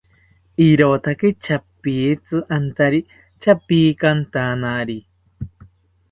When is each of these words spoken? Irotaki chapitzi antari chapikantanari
Irotaki 0.67 1.29
chapitzi 1.43 2.37
antari 2.57 2.99
chapikantanari 3.41 4.97